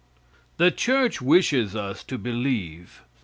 [0.57, 3.03] The church wishes us to believe.